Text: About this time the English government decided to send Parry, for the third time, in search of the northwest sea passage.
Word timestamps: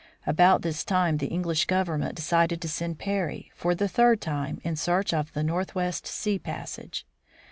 About 0.25 0.63
this 0.63 0.83
time 0.83 1.17
the 1.17 1.27
English 1.27 1.65
government 1.65 2.15
decided 2.15 2.59
to 2.63 2.67
send 2.67 2.97
Parry, 2.97 3.51
for 3.53 3.75
the 3.75 3.87
third 3.87 4.19
time, 4.19 4.59
in 4.63 4.75
search 4.75 5.13
of 5.13 5.31
the 5.33 5.43
northwest 5.43 6.07
sea 6.07 6.39
passage. 6.39 7.05